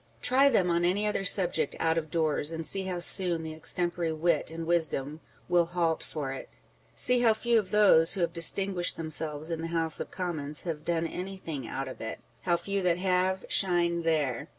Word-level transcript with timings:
Try 0.19 0.49
them 0.49 0.71
on 0.71 0.83
any 0.83 1.05
other 1.05 1.23
subject 1.23 1.75
out 1.79 1.95
of 1.95 2.09
doors, 2.09 2.51
and 2.51 2.65
see 2.65 2.85
how 2.85 2.97
soon 2.97 3.43
the 3.43 3.53
extempore 3.53 4.15
wit 4.15 4.49
and 4.49 4.65
wisdom" 4.65 5.19
will 5.47 5.65
halt 5.67 6.01
for 6.01 6.31
it." 6.31 6.49
See 6.95 7.19
how 7.19 7.35
few 7.35 7.59
of 7.59 7.69
those 7.69 8.13
who 8.15 8.21
have 8.21 8.33
distinguished 8.33 8.97
themselves 8.97 9.51
in 9.51 9.61
the 9.61 9.67
House 9.67 9.99
of 9.99 10.09
Commons 10.09 10.63
have 10.63 10.83
done 10.83 11.05
anything 11.05 11.67
out 11.67 11.87
of 11.87 12.01
it; 12.01 12.19
how 12.41 12.55
few 12.55 12.81
that 12.81 12.97
have, 12.97 13.45
shine 13.47 14.01
there 14.01 14.47